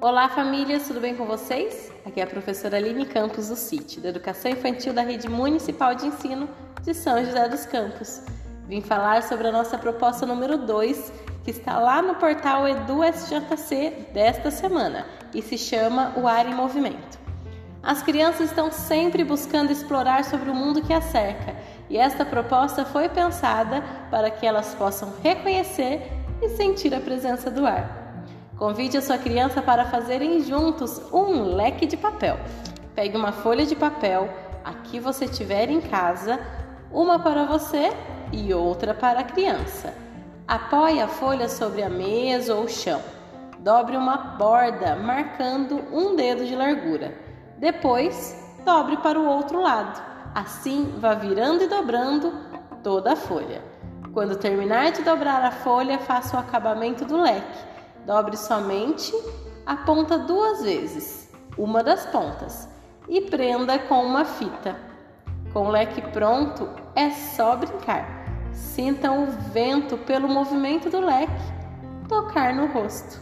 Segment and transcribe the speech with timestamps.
[0.00, 1.90] Olá, famílias, tudo bem com vocês?
[2.06, 6.06] Aqui é a professora Aline Campos do CIT, da Educação Infantil da Rede Municipal de
[6.06, 6.48] Ensino
[6.84, 8.22] de São José dos Campos.
[8.68, 14.52] Vim falar sobre a nossa proposta número 2, que está lá no portal EduSJC desta
[14.52, 15.04] semana
[15.34, 17.18] e se chama O Ar em Movimento.
[17.82, 21.56] As crianças estão sempre buscando explorar sobre o mundo que as cerca
[21.90, 26.08] e esta proposta foi pensada para que elas possam reconhecer
[26.40, 28.07] e sentir a presença do ar.
[28.58, 32.36] Convide a sua criança para fazerem juntos um leque de papel.
[32.92, 34.28] Pegue uma folha de papel,
[34.64, 36.40] a que você tiver em casa,
[36.90, 37.92] uma para você
[38.32, 39.94] e outra para a criança.
[40.48, 43.00] Apoie a folha sobre a mesa ou chão.
[43.60, 47.14] Dobre uma borda marcando um dedo de largura.
[47.58, 50.02] Depois, dobre para o outro lado.
[50.34, 52.32] Assim, vá virando e dobrando
[52.82, 53.62] toda a folha.
[54.12, 57.77] Quando terminar de dobrar a folha, faça o acabamento do leque
[58.08, 59.12] Dobre somente
[59.66, 62.66] a ponta duas vezes, uma das pontas,
[63.06, 64.74] e prenda com uma fita.
[65.52, 68.24] Com o leque pronto, é só brincar.
[68.50, 71.30] Sintam o vento pelo movimento do leque
[72.08, 73.20] tocar no rosto.